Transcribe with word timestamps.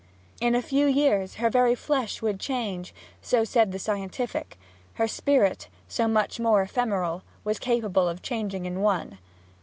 In 0.39 0.55
a 0.55 0.63
few 0.63 0.87
years 0.87 1.35
her 1.35 1.51
very 1.51 1.75
flesh 1.75 2.23
would 2.23 2.39
change 2.39 2.91
so 3.21 3.43
said 3.43 3.71
the 3.71 3.77
scientific; 3.77 4.57
her 4.95 5.07
spirit, 5.07 5.67
so 5.87 6.07
much 6.07 6.39
more 6.39 6.63
ephemeral, 6.63 7.21
was 7.43 7.59
capable 7.59 8.09
of 8.09 8.23
changing 8.23 8.65
in 8.65 8.79
one. 8.81 9.19